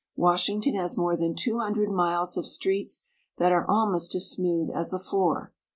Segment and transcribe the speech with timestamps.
[0.15, 3.03] Washington has more than two hundred miles of streets
[3.37, 5.53] that are almost as smooth as a floor.